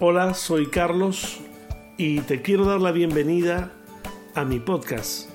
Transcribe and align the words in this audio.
Hola, 0.00 0.34
soy 0.34 0.70
Carlos 0.70 1.38
y 1.96 2.20
te 2.22 2.42
quiero 2.42 2.64
dar 2.64 2.80
la 2.80 2.90
bienvenida 2.90 3.72
a 4.34 4.44
mi 4.44 4.58
podcast. 4.58 5.30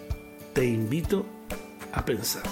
Te 0.53 0.65
invito 0.65 1.25
a 1.93 2.03
pensar. 2.03 2.43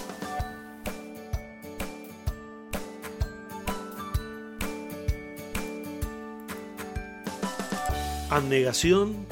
Abnegación, 8.29 9.28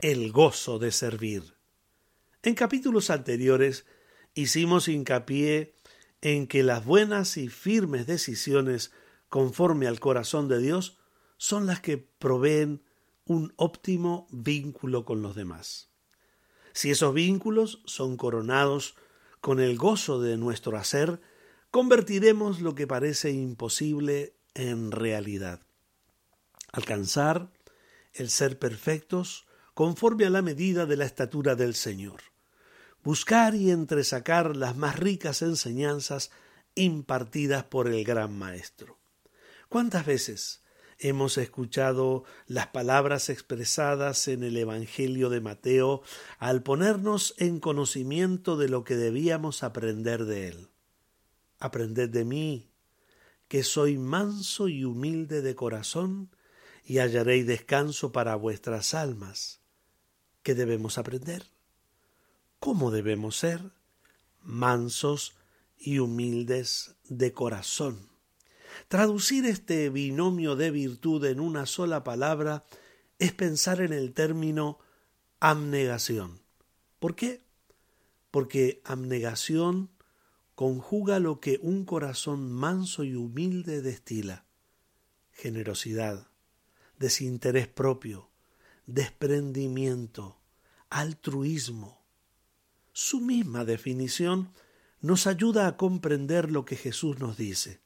el 0.00 0.32
gozo 0.32 0.78
de 0.78 0.92
servir. 0.92 1.42
En 2.42 2.54
capítulos 2.54 3.10
anteriores 3.10 3.84
hicimos 4.32 4.88
hincapié 4.88 5.74
en 6.22 6.46
que 6.46 6.62
las 6.62 6.82
buenas 6.82 7.36
y 7.36 7.48
firmes 7.48 8.06
decisiones 8.06 8.90
conforme 9.28 9.86
al 9.86 10.00
corazón 10.00 10.48
de 10.48 10.60
Dios 10.60 10.96
son 11.36 11.66
las 11.66 11.80
que 11.80 11.98
proveen 11.98 12.82
un 13.24 13.52
óptimo 13.56 14.26
vínculo 14.30 15.04
con 15.04 15.22
los 15.22 15.34
demás. 15.34 15.90
Si 16.72 16.90
esos 16.90 17.12
vínculos 17.14 17.82
son 17.86 18.16
coronados 18.16 18.96
con 19.40 19.60
el 19.60 19.76
gozo 19.76 20.20
de 20.20 20.36
nuestro 20.36 20.76
hacer, 20.76 21.20
convertiremos 21.70 22.60
lo 22.60 22.74
que 22.74 22.86
parece 22.86 23.32
imposible 23.32 24.36
en 24.54 24.92
realidad. 24.92 25.60
Alcanzar 26.72 27.50
el 28.12 28.30
ser 28.30 28.58
perfectos 28.58 29.46
conforme 29.74 30.24
a 30.24 30.30
la 30.30 30.42
medida 30.42 30.86
de 30.86 30.96
la 30.96 31.04
estatura 31.04 31.54
del 31.54 31.74
Señor. 31.74 32.20
Buscar 33.02 33.54
y 33.54 33.70
entresacar 33.70 34.56
las 34.56 34.76
más 34.76 34.98
ricas 34.98 35.42
enseñanzas 35.42 36.30
impartidas 36.74 37.64
por 37.64 37.88
el 37.88 38.04
gran 38.04 38.36
Maestro. 38.38 38.98
¿Cuántas 39.68 40.06
veces 40.06 40.62
hemos 40.98 41.38
escuchado 41.38 42.24
las 42.46 42.68
palabras 42.68 43.28
expresadas 43.28 44.28
en 44.28 44.42
el 44.42 44.56
Evangelio 44.56 45.30
de 45.30 45.40
Mateo 45.40 46.02
al 46.38 46.62
ponernos 46.62 47.34
en 47.38 47.60
conocimiento 47.60 48.56
de 48.56 48.68
lo 48.68 48.84
que 48.84 48.96
debíamos 48.96 49.62
aprender 49.62 50.24
de 50.24 50.48
él. 50.48 50.68
Aprended 51.58 52.10
de 52.10 52.24
mí, 52.24 52.70
que 53.48 53.62
soy 53.62 53.98
manso 53.98 54.68
y 54.68 54.84
humilde 54.84 55.42
de 55.42 55.54
corazón, 55.54 56.30
y 56.84 56.98
hallaréis 56.98 57.46
descanso 57.46 58.12
para 58.12 58.36
vuestras 58.36 58.94
almas. 58.94 59.60
¿Qué 60.42 60.54
debemos 60.54 60.98
aprender? 60.98 61.46
¿Cómo 62.60 62.90
debemos 62.90 63.36
ser? 63.36 63.72
Mansos 64.40 65.34
y 65.76 65.98
humildes 65.98 66.94
de 67.08 67.32
corazón. 67.32 68.15
Traducir 68.88 69.46
este 69.46 69.90
binomio 69.90 70.56
de 70.56 70.70
virtud 70.70 71.24
en 71.24 71.40
una 71.40 71.66
sola 71.66 72.04
palabra 72.04 72.64
es 73.18 73.32
pensar 73.32 73.80
en 73.80 73.92
el 73.92 74.12
término 74.12 74.78
abnegación. 75.40 76.40
¿Por 76.98 77.16
qué? 77.16 77.42
Porque 78.30 78.80
abnegación 78.84 79.90
conjuga 80.54 81.18
lo 81.18 81.40
que 81.40 81.58
un 81.62 81.84
corazón 81.84 82.52
manso 82.52 83.04
y 83.04 83.14
humilde 83.14 83.82
destila. 83.82 84.44
Generosidad, 85.32 86.28
desinterés 86.98 87.68
propio, 87.68 88.30
desprendimiento, 88.86 90.40
altruismo. 90.88 92.00
Su 92.92 93.20
misma 93.20 93.64
definición 93.64 94.52
nos 95.00 95.26
ayuda 95.26 95.66
a 95.66 95.76
comprender 95.76 96.50
lo 96.50 96.64
que 96.64 96.76
Jesús 96.76 97.18
nos 97.18 97.36
dice 97.36 97.85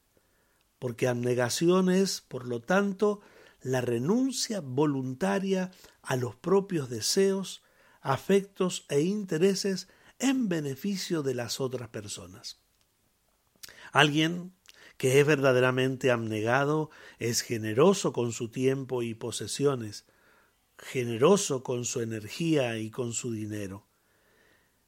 porque 0.80 1.06
abnegación 1.06 1.90
es, 1.90 2.22
por 2.22 2.46
lo 2.46 2.60
tanto, 2.60 3.20
la 3.62 3.82
renuncia 3.82 4.60
voluntaria 4.60 5.70
a 6.02 6.16
los 6.16 6.34
propios 6.34 6.88
deseos, 6.88 7.62
afectos 8.00 8.86
e 8.88 9.02
intereses 9.02 9.88
en 10.18 10.48
beneficio 10.48 11.22
de 11.22 11.34
las 11.34 11.60
otras 11.60 11.90
personas. 11.90 12.58
Alguien 13.92 14.54
que 14.96 15.20
es 15.20 15.26
verdaderamente 15.26 16.10
abnegado 16.10 16.90
es 17.18 17.42
generoso 17.42 18.12
con 18.12 18.32
su 18.32 18.48
tiempo 18.48 19.02
y 19.02 19.14
posesiones, 19.14 20.06
generoso 20.78 21.62
con 21.62 21.84
su 21.84 22.00
energía 22.00 22.78
y 22.78 22.90
con 22.90 23.12
su 23.12 23.32
dinero. 23.32 23.86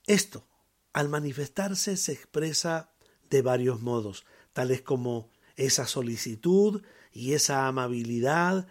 Esto, 0.06 0.47
al 0.95 1.11
manifestarse, 1.11 1.99
se 1.99 2.12
expresa 2.12 2.95
de 3.28 3.43
varios 3.43 3.81
modos, 3.81 4.25
tales 4.53 4.83
como 4.83 5.31
esa 5.57 5.87
solicitud 5.87 6.83
y 7.13 7.35
esa 7.35 7.67
amabilidad, 7.67 8.67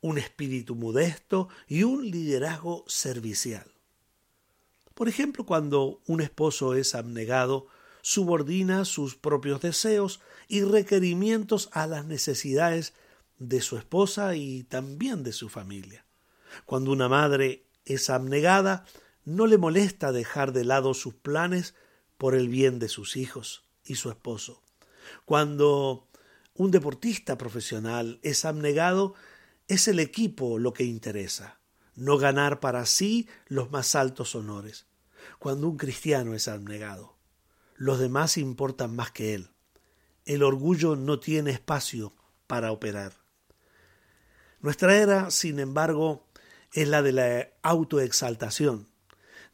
un 0.00 0.18
espíritu 0.18 0.74
modesto 0.74 1.48
y 1.66 1.82
un 1.82 2.10
liderazgo 2.10 2.84
servicial. 2.86 3.70
Por 4.94 5.08
ejemplo, 5.08 5.44
cuando 5.44 6.00
un 6.06 6.20
esposo 6.20 6.74
es 6.74 6.94
abnegado, 6.94 7.66
subordina 8.02 8.84
sus 8.84 9.16
propios 9.16 9.60
deseos 9.60 10.20
y 10.48 10.62
requerimientos 10.62 11.68
a 11.72 11.86
las 11.86 12.04
necesidades 12.04 12.94
de 13.38 13.60
su 13.60 13.76
esposa 13.76 14.36
y 14.36 14.62
también 14.62 15.22
de 15.22 15.32
su 15.32 15.48
familia. 15.48 16.06
Cuando 16.64 16.92
una 16.92 17.08
madre 17.08 17.66
es 17.84 18.08
abnegada, 18.08 18.86
no 19.24 19.46
le 19.46 19.58
molesta 19.58 20.12
dejar 20.12 20.52
de 20.52 20.64
lado 20.64 20.94
sus 20.94 21.14
planes 21.14 21.74
por 22.16 22.34
el 22.34 22.48
bien 22.48 22.78
de 22.78 22.88
sus 22.88 23.16
hijos 23.16 23.64
y 23.84 23.96
su 23.96 24.08
esposo. 24.08 24.62
Cuando 25.24 26.08
un 26.58 26.70
deportista 26.70 27.36
profesional 27.36 28.18
es 28.22 28.44
abnegado, 28.44 29.14
es 29.68 29.88
el 29.88 30.00
equipo 30.00 30.58
lo 30.58 30.72
que 30.72 30.84
interesa, 30.84 31.60
no 31.94 32.18
ganar 32.18 32.60
para 32.60 32.86
sí 32.86 33.28
los 33.46 33.70
más 33.70 33.94
altos 33.94 34.34
honores. 34.34 34.86
Cuando 35.38 35.68
un 35.68 35.76
cristiano 35.76 36.34
es 36.34 36.48
abnegado, 36.48 37.16
los 37.76 37.98
demás 37.98 38.38
importan 38.38 38.94
más 38.94 39.10
que 39.10 39.34
él. 39.34 39.50
El 40.24 40.42
orgullo 40.42 40.96
no 40.96 41.20
tiene 41.20 41.50
espacio 41.50 42.12
para 42.46 42.72
operar. 42.72 43.12
Nuestra 44.60 44.96
era, 44.96 45.30
sin 45.30 45.58
embargo, 45.58 46.26
es 46.72 46.88
la 46.88 47.02
de 47.02 47.12
la 47.12 47.48
autoexaltación, 47.62 48.88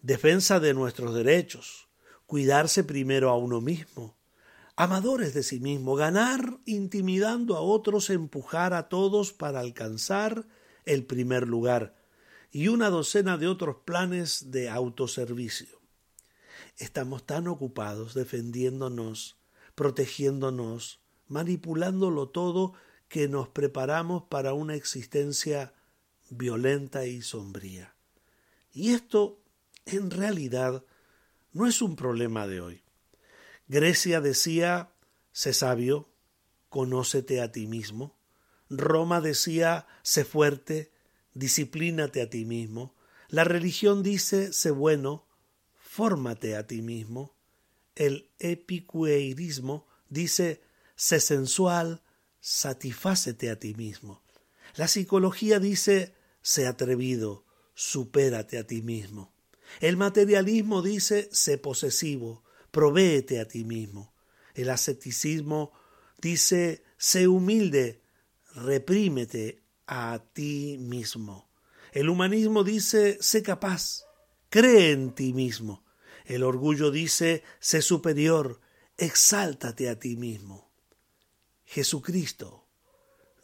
defensa 0.00 0.60
de 0.60 0.74
nuestros 0.74 1.14
derechos, 1.14 1.88
cuidarse 2.26 2.84
primero 2.84 3.30
a 3.30 3.36
uno 3.36 3.60
mismo, 3.60 4.16
amadores 4.76 5.34
de 5.34 5.42
sí 5.42 5.60
mismo, 5.60 5.94
ganar 5.94 6.58
intimidando 6.64 7.56
a 7.56 7.60
otros, 7.60 8.10
empujar 8.10 8.74
a 8.74 8.88
todos 8.88 9.32
para 9.32 9.60
alcanzar 9.60 10.46
el 10.84 11.04
primer 11.04 11.48
lugar 11.48 11.94
y 12.50 12.68
una 12.68 12.90
docena 12.90 13.38
de 13.38 13.48
otros 13.48 13.76
planes 13.84 14.50
de 14.50 14.68
autoservicio. 14.68 15.80
Estamos 16.78 17.24
tan 17.24 17.48
ocupados 17.48 18.14
defendiéndonos, 18.14 19.36
protegiéndonos, 19.74 21.00
manipulándolo 21.28 22.28
todo 22.28 22.74
que 23.08 23.28
nos 23.28 23.48
preparamos 23.48 24.24
para 24.24 24.54
una 24.54 24.74
existencia 24.74 25.74
violenta 26.30 27.06
y 27.06 27.22
sombría. 27.22 27.94
Y 28.72 28.92
esto, 28.94 29.42
en 29.84 30.10
realidad, 30.10 30.84
no 31.52 31.66
es 31.66 31.82
un 31.82 31.96
problema 31.96 32.46
de 32.46 32.60
hoy. 32.60 32.81
Grecia 33.72 34.20
decía, 34.20 34.92
sé 35.32 35.54
sabio, 35.54 36.10
conócete 36.68 37.40
a 37.40 37.52
ti 37.52 37.66
mismo. 37.66 38.18
Roma 38.68 39.22
decía, 39.22 39.86
sé 40.02 40.26
fuerte, 40.26 40.92
disciplínate 41.32 42.20
a 42.20 42.28
ti 42.28 42.44
mismo. 42.44 42.94
La 43.30 43.44
religión 43.44 44.02
dice, 44.02 44.52
sé 44.52 44.70
bueno, 44.70 45.26
fórmate 45.78 46.54
a 46.54 46.66
ti 46.66 46.82
mismo. 46.82 47.34
El 47.94 48.28
epicueirismo 48.40 49.88
dice, 50.10 50.60
sé 50.94 51.18
sensual, 51.18 52.02
satisfácete 52.40 53.48
a 53.48 53.58
ti 53.58 53.72
mismo. 53.72 54.22
La 54.76 54.86
psicología 54.86 55.60
dice, 55.60 56.14
sé 56.42 56.66
atrevido, 56.66 57.46
supérate 57.72 58.58
a 58.58 58.66
ti 58.66 58.82
mismo. 58.82 59.32
El 59.80 59.96
materialismo 59.96 60.82
dice, 60.82 61.30
sé 61.32 61.56
posesivo, 61.56 62.41
provéete 62.72 63.38
a 63.38 63.46
ti 63.46 63.64
mismo. 63.64 64.12
El 64.54 64.70
asceticismo 64.70 65.72
dice, 66.20 66.82
sé 66.96 67.28
humilde, 67.28 68.02
reprímete 68.54 69.62
a 69.86 70.24
ti 70.32 70.76
mismo. 70.80 71.50
El 71.92 72.08
humanismo 72.08 72.64
dice, 72.64 73.18
sé 73.20 73.42
capaz, 73.42 74.04
cree 74.48 74.90
en 74.90 75.14
ti 75.14 75.32
mismo. 75.32 75.84
El 76.24 76.42
orgullo 76.42 76.90
dice, 76.90 77.44
sé 77.60 77.82
superior, 77.82 78.60
exáltate 78.96 79.88
a 79.88 79.98
ti 79.98 80.16
mismo. 80.16 80.72
Jesucristo 81.64 82.68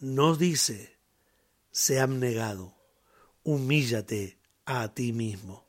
nos 0.01 0.39
dice, 0.39 0.99
sé 1.71 2.01
abnegado, 2.01 2.77
humíllate 3.43 4.39
a 4.65 4.95
ti 4.95 5.13
mismo. 5.13 5.67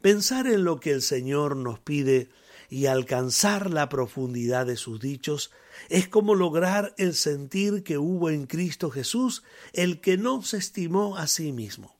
Pensar 0.00 0.46
en 0.46 0.64
lo 0.64 0.78
que 0.78 0.92
el 0.92 1.02
Señor 1.02 1.56
nos 1.56 1.80
pide 1.80 2.30
y 2.68 2.86
alcanzar 2.86 3.70
la 3.70 3.88
profundidad 3.88 4.66
de 4.66 4.76
sus 4.76 5.00
dichos 5.00 5.50
es 5.88 6.08
como 6.08 6.34
lograr 6.34 6.94
el 6.98 7.14
sentir 7.14 7.82
que 7.82 7.98
hubo 7.98 8.30
en 8.30 8.46
Cristo 8.46 8.90
Jesús, 8.90 9.42
el 9.72 10.00
que 10.00 10.16
no 10.16 10.42
se 10.42 10.58
estimó 10.58 11.16
a 11.16 11.26
sí 11.26 11.52
mismo. 11.52 11.96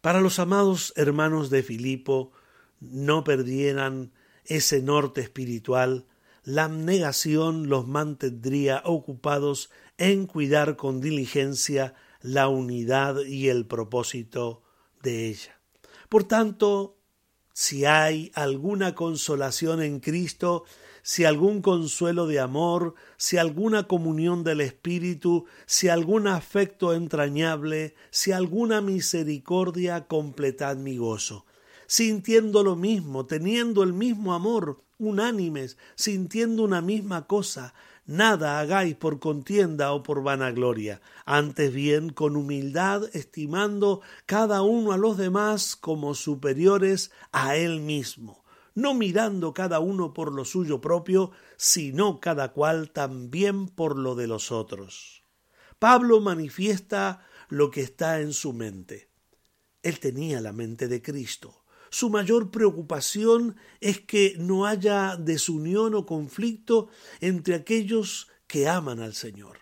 Para 0.00 0.20
los 0.20 0.38
amados 0.38 0.92
hermanos 0.96 1.50
de 1.50 1.62
Filipo, 1.62 2.32
no 2.80 3.24
perdieran 3.24 4.12
ese 4.44 4.80
norte 4.82 5.20
espiritual, 5.20 6.06
la 6.44 6.64
abnegación 6.64 7.68
los 7.68 7.88
mantendría 7.88 8.82
ocupados 8.84 9.70
en 9.98 10.26
cuidar 10.26 10.76
con 10.76 11.00
diligencia 11.00 11.94
la 12.20 12.48
unidad 12.48 13.24
y 13.24 13.48
el 13.48 13.66
propósito 13.66 14.62
de 15.02 15.28
ella. 15.28 15.60
Por 16.08 16.24
tanto, 16.24 16.95
si 17.58 17.86
hay 17.86 18.30
alguna 18.34 18.94
consolación 18.94 19.80
en 19.80 19.98
Cristo, 20.00 20.64
si 21.02 21.24
algún 21.24 21.62
consuelo 21.62 22.26
de 22.26 22.38
amor, 22.38 22.96
si 23.16 23.38
alguna 23.38 23.88
comunión 23.88 24.44
del 24.44 24.60
Espíritu, 24.60 25.46
si 25.64 25.88
algún 25.88 26.26
afecto 26.26 26.92
entrañable, 26.92 27.94
si 28.10 28.32
alguna 28.32 28.82
misericordia, 28.82 30.06
completad 30.06 30.76
mi 30.76 30.98
gozo. 30.98 31.46
Sintiendo 31.86 32.62
lo 32.62 32.76
mismo, 32.76 33.24
teniendo 33.24 33.82
el 33.82 33.94
mismo 33.94 34.34
amor, 34.34 34.84
unánimes, 34.98 35.78
sintiendo 35.94 36.62
una 36.62 36.82
misma 36.82 37.26
cosa, 37.26 37.72
nada 38.06 38.60
hagáis 38.60 38.96
por 38.96 39.18
contienda 39.18 39.92
o 39.92 40.02
por 40.02 40.22
vanagloria, 40.22 41.00
antes 41.24 41.72
bien 41.72 42.10
con 42.10 42.36
humildad, 42.36 43.04
estimando 43.12 44.00
cada 44.26 44.62
uno 44.62 44.92
a 44.92 44.96
los 44.96 45.16
demás 45.16 45.76
como 45.76 46.14
superiores 46.14 47.10
a 47.32 47.56
él 47.56 47.80
mismo, 47.80 48.44
no 48.74 48.94
mirando 48.94 49.52
cada 49.52 49.80
uno 49.80 50.14
por 50.14 50.32
lo 50.32 50.44
suyo 50.44 50.80
propio, 50.80 51.32
sino 51.56 52.20
cada 52.20 52.52
cual 52.52 52.90
también 52.90 53.68
por 53.68 53.98
lo 53.98 54.14
de 54.14 54.26
los 54.26 54.52
otros. 54.52 55.22
Pablo 55.78 56.20
manifiesta 56.20 57.26
lo 57.48 57.70
que 57.70 57.82
está 57.82 58.20
en 58.20 58.32
su 58.32 58.52
mente. 58.52 59.10
Él 59.82 60.00
tenía 60.00 60.40
la 60.40 60.52
mente 60.52 60.88
de 60.88 61.02
Cristo 61.02 61.65
su 61.90 62.10
mayor 62.10 62.50
preocupación 62.50 63.56
es 63.80 64.00
que 64.00 64.34
no 64.38 64.66
haya 64.66 65.16
desunión 65.16 65.94
o 65.94 66.06
conflicto 66.06 66.88
entre 67.20 67.54
aquellos 67.54 68.28
que 68.46 68.68
aman 68.68 69.00
al 69.00 69.14
Señor. 69.14 69.58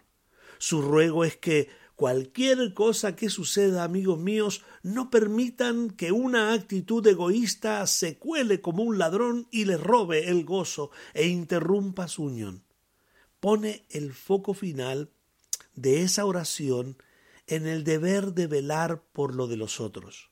Su 0.58 0.82
ruego 0.82 1.24
es 1.24 1.36
que 1.36 1.68
cualquier 1.96 2.74
cosa 2.74 3.16
que 3.16 3.30
suceda, 3.30 3.84
amigos 3.84 4.18
míos, 4.18 4.62
no 4.82 5.10
permitan 5.10 5.90
que 5.90 6.12
una 6.12 6.52
actitud 6.52 7.06
egoísta 7.06 7.86
se 7.86 8.18
cuele 8.18 8.60
como 8.60 8.82
un 8.82 8.98
ladrón 8.98 9.46
y 9.50 9.64
le 9.64 9.76
robe 9.76 10.28
el 10.28 10.44
gozo 10.44 10.90
e 11.12 11.26
interrumpa 11.28 12.08
su 12.08 12.24
unión. 12.24 12.64
Pone 13.40 13.84
el 13.90 14.12
foco 14.12 14.54
final 14.54 15.10
de 15.74 16.02
esa 16.02 16.24
oración 16.24 16.96
en 17.46 17.66
el 17.66 17.84
deber 17.84 18.32
de 18.32 18.46
velar 18.46 19.02
por 19.12 19.34
lo 19.34 19.46
de 19.46 19.56
los 19.56 19.80
otros. 19.80 20.30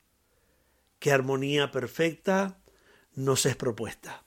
Qué 1.02 1.10
armonía 1.10 1.72
perfecta 1.72 2.62
nos 3.16 3.44
es 3.44 3.56
propuesta. 3.56 4.24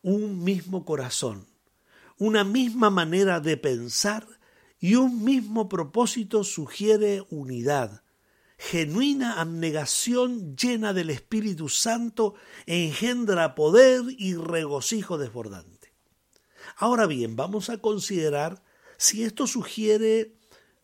Un 0.00 0.42
mismo 0.42 0.86
corazón, 0.86 1.46
una 2.16 2.44
misma 2.44 2.88
manera 2.88 3.40
de 3.40 3.58
pensar 3.58 4.26
y 4.80 4.94
un 4.94 5.22
mismo 5.22 5.68
propósito 5.68 6.44
sugiere 6.44 7.26
unidad. 7.28 8.04
Genuina 8.56 9.38
abnegación 9.38 10.56
llena 10.56 10.94
del 10.94 11.10
Espíritu 11.10 11.68
Santo 11.68 12.36
engendra 12.64 13.54
poder 13.54 14.00
y 14.16 14.34
regocijo 14.34 15.18
desbordante. 15.18 15.92
Ahora 16.78 17.04
bien, 17.06 17.36
vamos 17.36 17.68
a 17.68 17.82
considerar 17.82 18.62
si 18.96 19.24
esto 19.24 19.46
sugiere 19.46 20.38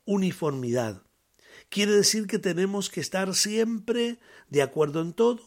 uniformidad, 0.04 1.02
¿Quiere 1.74 1.90
decir 1.90 2.28
que 2.28 2.38
tenemos 2.38 2.88
que 2.88 3.00
estar 3.00 3.34
siempre 3.34 4.20
de 4.48 4.62
acuerdo 4.62 5.00
en 5.00 5.12
todo? 5.12 5.40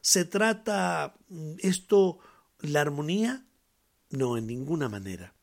¿Se 0.00 0.24
trata 0.24 1.14
mm, 1.28 1.52
esto 1.60 2.18
la 2.58 2.80
armonía? 2.80 3.46
No, 4.10 4.36
en 4.36 4.48
ninguna 4.48 4.88
manera. 4.88 5.34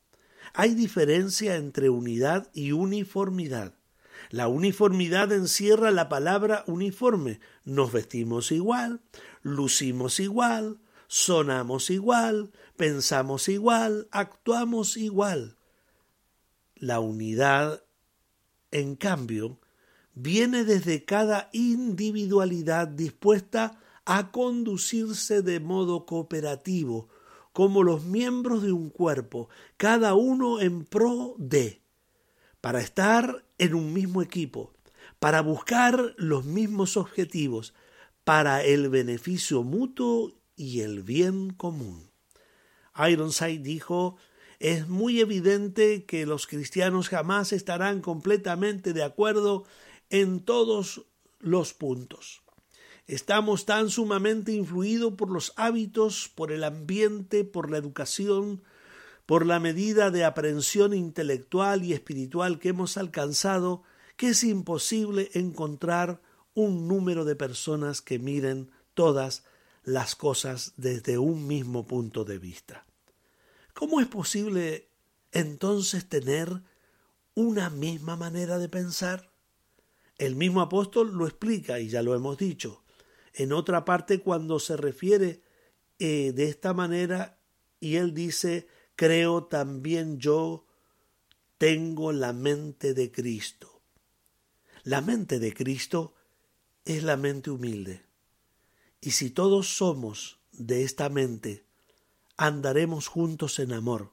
Hay 0.52 0.74
diferencia 0.74 1.56
entre 1.56 1.88
unidad 1.88 2.50
y 2.52 2.72
uniformidad. 2.72 3.76
La 4.28 4.46
uniformidad 4.46 5.32
encierra 5.32 5.90
la 5.90 6.10
palabra 6.10 6.64
uniforme. 6.66 7.40
Nos 7.64 7.90
vestimos 7.92 8.52
igual, 8.52 9.00
lucimos 9.40 10.20
igual, 10.20 10.82
sonamos 11.06 11.88
igual, 11.88 12.52
pensamos 12.76 13.48
igual, 13.48 14.06
actuamos 14.10 14.98
igual. 14.98 15.56
La 16.74 17.00
unidad, 17.00 17.84
en 18.70 18.96
cambio, 18.96 19.60
viene 20.16 20.64
desde 20.64 21.04
cada 21.04 21.50
individualidad 21.52 22.88
dispuesta 22.88 23.78
a 24.06 24.32
conducirse 24.32 25.42
de 25.42 25.60
modo 25.60 26.06
cooperativo, 26.06 27.08
como 27.52 27.82
los 27.82 28.04
miembros 28.04 28.62
de 28.62 28.72
un 28.72 28.88
cuerpo, 28.88 29.48
cada 29.76 30.14
uno 30.14 30.60
en 30.60 30.84
pro 30.84 31.34
de, 31.38 31.82
para 32.60 32.80
estar 32.80 33.44
en 33.58 33.74
un 33.74 33.92
mismo 33.92 34.22
equipo, 34.22 34.72
para 35.18 35.42
buscar 35.42 36.14
los 36.16 36.46
mismos 36.46 36.96
objetivos, 36.96 37.74
para 38.24 38.64
el 38.64 38.88
beneficio 38.88 39.62
mutuo 39.62 40.32
y 40.56 40.80
el 40.80 41.02
bien 41.02 41.50
común. 41.50 42.10
Ironside 42.96 43.58
dijo 43.58 44.16
es 44.58 44.88
muy 44.88 45.20
evidente 45.20 46.06
que 46.06 46.24
los 46.24 46.46
cristianos 46.46 47.10
jamás 47.10 47.52
estarán 47.52 48.00
completamente 48.00 48.94
de 48.94 49.02
acuerdo 49.02 49.64
en 50.10 50.44
todos 50.44 51.06
los 51.40 51.74
puntos. 51.74 52.42
Estamos 53.06 53.66
tan 53.66 53.88
sumamente 53.88 54.52
influidos 54.52 55.14
por 55.14 55.30
los 55.30 55.52
hábitos, 55.56 56.28
por 56.34 56.50
el 56.50 56.64
ambiente, 56.64 57.44
por 57.44 57.70
la 57.70 57.78
educación, 57.78 58.62
por 59.26 59.46
la 59.46 59.60
medida 59.60 60.10
de 60.10 60.24
aprehensión 60.24 60.92
intelectual 60.92 61.84
y 61.84 61.92
espiritual 61.92 62.58
que 62.58 62.70
hemos 62.70 62.96
alcanzado, 62.96 63.82
que 64.16 64.30
es 64.30 64.42
imposible 64.42 65.30
encontrar 65.34 66.20
un 66.54 66.88
número 66.88 67.24
de 67.24 67.36
personas 67.36 68.00
que 68.00 68.18
miren 68.18 68.70
todas 68.94 69.44
las 69.84 70.16
cosas 70.16 70.72
desde 70.76 71.18
un 71.18 71.46
mismo 71.46 71.86
punto 71.86 72.24
de 72.24 72.38
vista. 72.38 72.86
¿Cómo 73.72 74.00
es 74.00 74.08
posible 74.08 74.88
entonces 75.32 76.08
tener 76.08 76.62
una 77.34 77.70
misma 77.70 78.16
manera 78.16 78.58
de 78.58 78.68
pensar? 78.68 79.35
El 80.18 80.34
mismo 80.34 80.60
apóstol 80.60 81.12
lo 81.12 81.26
explica 81.26 81.78
y 81.80 81.88
ya 81.88 82.02
lo 82.02 82.14
hemos 82.14 82.38
dicho. 82.38 82.82
En 83.34 83.52
otra 83.52 83.84
parte 83.84 84.20
cuando 84.20 84.58
se 84.58 84.76
refiere 84.76 85.42
eh, 85.98 86.32
de 86.34 86.48
esta 86.48 86.72
manera 86.72 87.38
y 87.80 87.96
él 87.96 88.14
dice, 88.14 88.66
creo 88.96 89.44
también 89.44 90.18
yo 90.18 90.66
tengo 91.58 92.12
la 92.12 92.32
mente 92.32 92.94
de 92.94 93.10
Cristo. 93.12 93.82
La 94.84 95.00
mente 95.00 95.38
de 95.38 95.52
Cristo 95.52 96.14
es 96.84 97.02
la 97.02 97.16
mente 97.16 97.50
humilde. 97.50 98.04
Y 99.00 99.10
si 99.10 99.30
todos 99.30 99.76
somos 99.76 100.38
de 100.52 100.84
esta 100.84 101.08
mente, 101.08 101.66
andaremos 102.36 103.08
juntos 103.08 103.58
en 103.58 103.72
amor, 103.72 104.12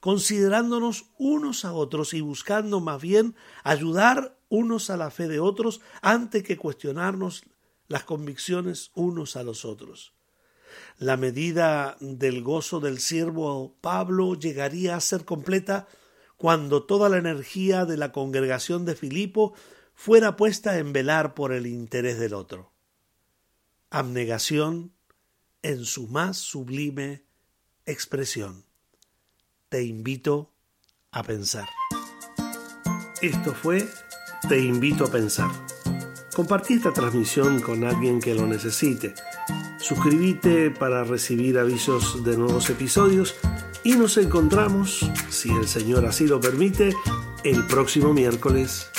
considerándonos 0.00 1.06
unos 1.18 1.64
a 1.64 1.72
otros 1.72 2.14
y 2.14 2.20
buscando 2.20 2.80
más 2.80 3.00
bien 3.00 3.34
ayudar 3.64 4.38
unos 4.52 4.90
a 4.90 4.98
la 4.98 5.10
fe 5.10 5.28
de 5.28 5.40
otros 5.40 5.80
antes 6.02 6.42
que 6.42 6.58
cuestionarnos 6.58 7.44
las 7.88 8.04
convicciones 8.04 8.90
unos 8.94 9.34
a 9.36 9.42
los 9.44 9.64
otros. 9.64 10.12
La 10.98 11.16
medida 11.16 11.96
del 12.00 12.42
gozo 12.42 12.78
del 12.78 13.00
siervo 13.00 13.74
Pablo 13.80 14.34
llegaría 14.34 14.94
a 14.94 15.00
ser 15.00 15.24
completa 15.24 15.88
cuando 16.36 16.84
toda 16.84 17.08
la 17.08 17.16
energía 17.16 17.86
de 17.86 17.96
la 17.96 18.12
congregación 18.12 18.84
de 18.84 18.94
Filipo 18.94 19.54
fuera 19.94 20.36
puesta 20.36 20.76
en 20.76 20.92
velar 20.92 21.32
por 21.32 21.52
el 21.52 21.66
interés 21.66 22.18
del 22.18 22.34
otro. 22.34 22.72
Abnegación 23.88 24.92
en 25.62 25.86
su 25.86 26.08
más 26.08 26.36
sublime 26.36 27.24
expresión. 27.86 28.66
Te 29.70 29.82
invito 29.82 30.52
a 31.10 31.22
pensar. 31.22 31.68
Esto 33.22 33.54
fue 33.54 33.88
te 34.48 34.60
invito 34.60 35.04
a 35.04 35.10
pensar. 35.10 35.50
Compartí 36.34 36.74
esta 36.74 36.92
transmisión 36.92 37.60
con 37.60 37.84
alguien 37.84 38.20
que 38.20 38.34
lo 38.34 38.46
necesite. 38.46 39.14
Suscríbete 39.78 40.70
para 40.70 41.04
recibir 41.04 41.58
avisos 41.58 42.24
de 42.24 42.36
nuevos 42.36 42.70
episodios 42.70 43.34
y 43.84 43.96
nos 43.96 44.16
encontramos, 44.16 45.10
si 45.28 45.50
el 45.50 45.66
Señor 45.66 46.06
así 46.06 46.26
lo 46.26 46.40
permite, 46.40 46.94
el 47.44 47.66
próximo 47.66 48.12
miércoles 48.12 48.91